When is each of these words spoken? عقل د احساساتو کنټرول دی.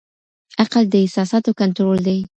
عقل 0.61 0.83
د 0.89 0.93
احساساتو 1.03 1.51
کنټرول 1.61 1.97
دی. 2.07 2.19